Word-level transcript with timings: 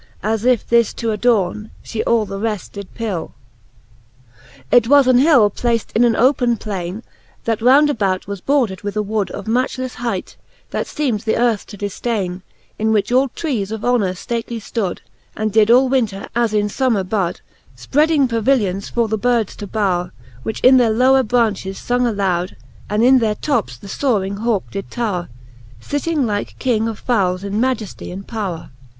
As 0.23 0.45
if 0.45 0.65
this 0.67 0.95
to 0.95 1.11
adorne, 1.11 1.69
fiie 1.85 2.01
all 2.07 2.25
the 2.25 2.39
reft 2.39 2.73
did 2.73 2.91
pill. 2.95 3.35
VI. 3.35 3.35
It 3.37 3.53
Canto 3.55 3.55
X. 3.55 3.61
the 3.61 4.33
Faerie 4.33 4.33
i^eene. 4.33 4.73
353 4.73 4.73
VI., 4.73 4.77
It 4.77 4.89
was 4.89 5.07
an 5.07 5.17
hill 5.19 5.49
plafte 5.51 5.95
in 5.95 6.03
an 6.05 6.15
open 6.15 6.57
plaine, 6.57 7.03
That 7.43 7.61
round 7.61 7.89
about 7.91 8.25
was 8.27 8.41
bordered 8.41 8.81
with 8.81 8.97
a 8.97 9.03
wood 9.03 9.29
Of 9.29 9.45
matchleffe 9.45 9.93
hight, 9.97 10.37
that 10.71 10.87
feem'd 10.87 11.23
th' 11.25 11.37
earth 11.37 11.67
to 11.67 11.77
difdaine, 11.77 12.41
In 12.79 12.91
which 12.91 13.11
all 13.11 13.29
trees 13.29 13.71
of 13.71 13.85
honour 13.85 14.15
lately 14.27 14.59
flood, 14.59 15.01
And 15.37 15.53
did 15.53 15.69
all 15.69 15.87
winter 15.87 16.27
as 16.35 16.55
in 16.55 16.67
fommer 16.69 17.07
bud, 17.07 17.41
Spredding 17.75 18.27
pavilions 18.27 18.89
for 18.89 19.07
the 19.07 19.19
birds 19.19 19.55
to 19.57 19.67
bowre, 19.67 20.09
Which 20.41 20.61
in 20.61 20.77
their 20.77 20.89
lower 20.89 21.21
braunches 21.21 21.77
fung 21.79 22.07
aloud; 22.07 22.55
And 22.89 23.03
in 23.03 23.19
their 23.19 23.35
tops 23.35 23.77
the 23.77 23.87
foring 23.87 24.37
hauke 24.37 24.71
did 24.71 24.89
towre, 24.89 25.29
Sitting 25.79 26.25
like 26.25 26.57
King 26.57 26.87
of 26.87 26.97
fowles 26.97 27.43
in 27.43 27.61
majefty 27.61 28.11
and 28.11 28.25
powre. 28.25 28.63
VII. 28.69 28.75